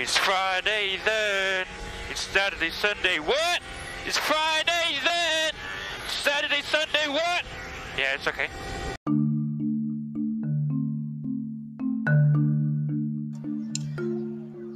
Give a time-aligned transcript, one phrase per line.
[0.00, 1.66] It's Friday then.
[2.08, 3.18] It's Saturday, Sunday.
[3.18, 3.60] What?
[4.06, 5.50] It's Friday then.
[6.06, 7.08] Saturday, Sunday.
[7.08, 7.42] What?
[7.98, 8.46] Yeah, it's okay.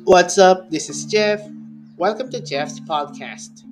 [0.03, 0.69] What's up?
[0.71, 1.41] This is Jeff.
[1.96, 3.62] Welcome to Jeff's podcast.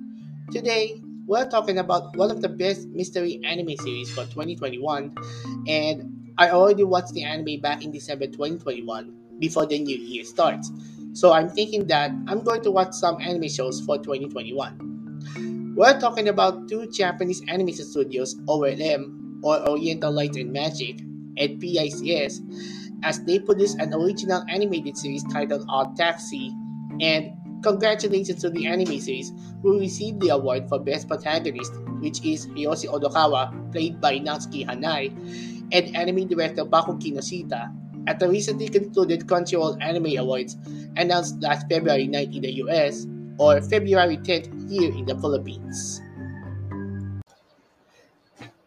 [0.53, 5.13] Today, we're talking about one of the best mystery anime series for 2021,
[5.67, 10.71] and I already watched the anime back in December 2021 before the new year starts.
[11.13, 15.73] So I'm thinking that I'm going to watch some anime shows for 2021.
[15.75, 21.01] We're talking about two Japanese animation studios, OLM, or Oriental Light and Magic,
[21.37, 22.39] and PICS,
[23.03, 26.51] as they produce an original animated series titled Odd Taxi.
[26.99, 27.31] And
[27.63, 32.87] congratulations to the anime series who received the award for Best Protagonist, which is Hiroshi
[32.87, 35.11] Odokawa, played by Natsuki Hanae,
[35.71, 37.71] and anime director Baku Kinoshita,
[38.07, 40.57] at the recently concluded Crunchyroll Anime Awards
[40.97, 46.01] announced last February 9 in the US or February 10th here in the Philippines.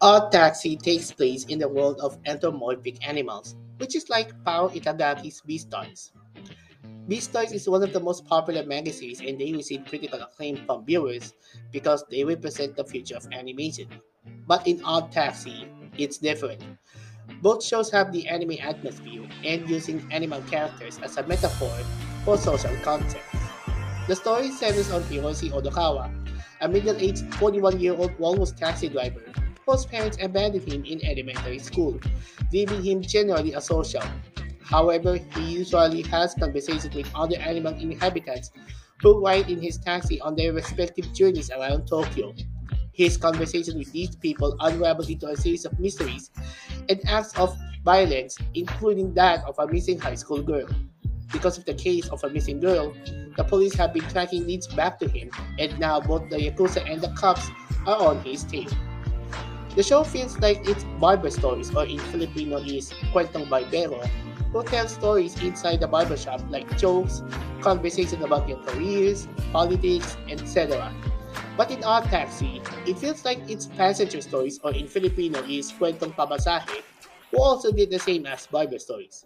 [0.01, 5.41] Odd Taxi takes place in the world of anthropomorphic animals, which is like Paru Itagaki's
[5.47, 6.11] Beastars.
[7.07, 10.85] Beastars is one of the most popular manga series and they receive critical acclaim from
[10.85, 11.33] viewers
[11.71, 13.87] because they represent the future of animation.
[14.47, 16.63] But in Odd Taxi, it's different.
[17.45, 21.69] Both shows have the anime atmosphere and using animal characters as a metaphor
[22.25, 23.21] for social context.
[24.07, 26.09] The story centers on Hiroshi Odokawa,
[26.61, 29.21] a middle-aged 41-year-old almost taxi driver
[29.63, 31.99] whose parents abandoned him in elementary school,
[32.51, 34.09] leaving him generally asocial.
[34.63, 38.49] However, he usually has conversations with other animal inhabitants
[39.03, 42.33] who ride in his taxi on their respective journeys around Tokyo.
[42.91, 46.31] His conversations with these people unravel into a series of mysteries
[46.89, 50.67] and acts of violence, including that of a missing high school girl.
[51.31, 52.93] Because of the case of a missing girl,
[53.37, 57.01] the police have been tracking leads back to him, and now both the Yakuza and
[57.01, 57.49] the cops
[57.85, 58.69] are on his tail.
[59.75, 64.07] The show feels like it's barber stories, or in Filipino is Kwentong Barbero,
[64.53, 67.21] who tell stories inside the barbershop like jokes,
[67.61, 70.93] conversation about your careers, politics, etc.
[71.57, 76.13] But in Odd Taxi, it feels like it's passenger stories, or in Filipino is Kwentong
[76.13, 76.83] Pamasahe,
[77.31, 79.25] who also did the same as barber stories.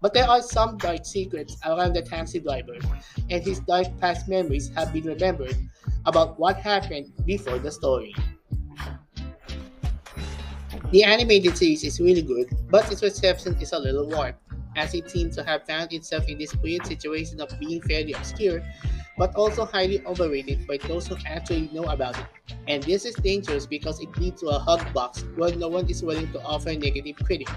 [0.00, 2.76] But there are some dark secrets around the taxi driver,
[3.28, 5.56] and his dark past memories have been remembered
[6.06, 8.14] about what happened before the story.
[10.90, 14.40] The animated series is really good, but its reception is a little warped,
[14.78, 18.62] as it seems to have found itself in this weird situation of being fairly obscure,
[19.18, 22.26] but also highly overrated by those who actually know about it.
[22.68, 26.02] And this is dangerous because it leads to a hug box where no one is
[26.02, 27.50] willing to offer negative critique.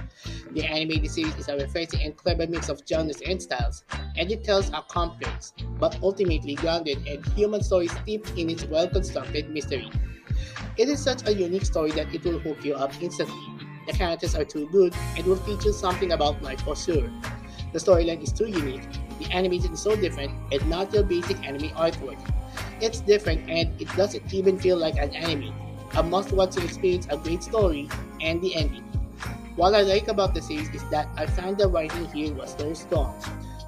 [0.52, 3.84] The animated series is a refreshing and clever mix of genres and styles,
[4.18, 9.50] and it tells a complex, but ultimately grounded and human story steeped in its well-constructed
[9.50, 9.90] mystery.
[10.78, 13.61] It is such a unique story that it will hook you up instantly.
[13.88, 17.10] The characters are too good and will teach you something about life for sure.
[17.74, 18.84] The storyline is too unique,
[19.20, 22.20] the animation is so different, and not your basic anime artwork.
[22.82, 25.54] It's different and it doesn't even feel like an anime.
[25.96, 27.90] A must watch to experience a great story
[28.22, 28.84] and the ending.
[29.56, 32.74] What I like about the series is that I found the writing here was so
[32.74, 33.14] strong.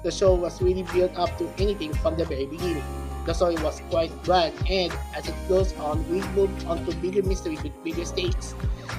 [0.02, 2.82] The show was really built up to anything from the very beginning.
[3.26, 7.22] The story was quite grand, and as it goes on, we move on to bigger
[7.22, 8.54] mysteries with bigger stakes.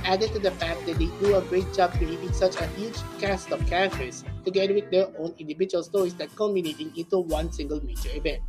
[0.05, 3.51] Added to the fact that they do a great job creating such a huge cast
[3.51, 8.43] of characters, together with their own individual stories that culminating into one single major event.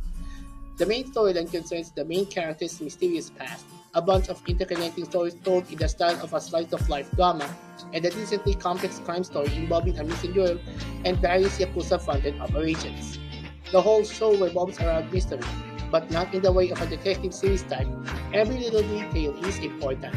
[0.77, 3.65] The main storyline concerns the main character's mysterious past,
[3.95, 7.49] a bunch of interconnecting stories told in the style of a slice of life drama,
[7.91, 10.59] and a decently complex crime story involving a missing girl
[11.05, 13.17] and various Yakuza funded operations.
[13.71, 15.41] The whole show revolves around mystery,
[15.89, 17.87] but not in the way of a detective series type.
[18.31, 20.13] Every little detail is important.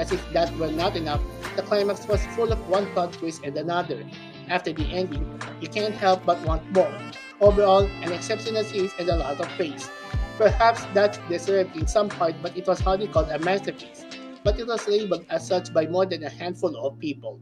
[0.00, 1.20] As if that were not enough,
[1.56, 4.02] the climax was full of one plot twist and another.
[4.48, 5.28] After the ending,
[5.60, 6.90] you can't help but want more.
[7.38, 9.90] Overall, an exceptional series and a lot of praise.
[10.38, 14.06] Perhaps that's deserved in some part, but it was hardly called a masterpiece.
[14.42, 17.38] But it was labeled as such by more than a handful of people.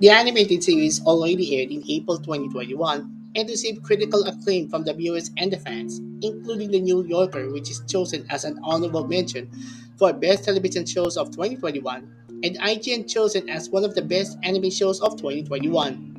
[0.00, 5.30] The animated series already aired in April 2021 and received critical acclaim from the viewers
[5.36, 9.50] and the fans, including The New Yorker, which is chosen as an honorable mention
[9.98, 12.10] for Best Television Shows of 2021,
[12.44, 16.16] and IGN chosen as one of the best anime shows of 2021.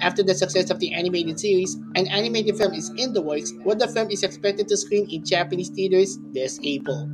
[0.00, 3.74] After the success of the animated series, an animated film is in the works where
[3.74, 7.10] the film is expected to screen in Japanese theaters this April.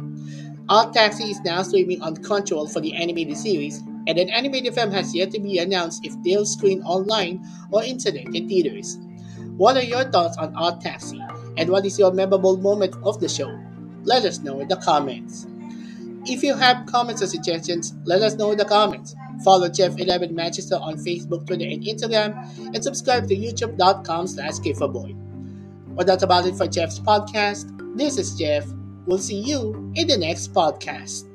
[0.69, 4.91] Odd Taxi is now streaming on Crunchyroll for the animated series, and an animated film
[4.93, 8.99] has yet to be announced if they'll screen online or in theaters.
[9.57, 11.21] What are your thoughts on Odd Taxi,
[11.57, 13.57] and what is your memorable moment of the show?
[14.03, 15.47] Let us know in the comments.
[16.27, 19.15] If you have comments or suggestions, let us know in the comments.
[19.45, 22.35] Follow Jeff11 Manchester on Facebook, Twitter, and Instagram,
[22.75, 25.15] and subscribe to youtube.com slash Boy.
[25.89, 27.71] Well, that's about it for Jeff's podcast.
[27.97, 28.67] This is Jeff.
[29.07, 31.31] We'll see you in the next podcast.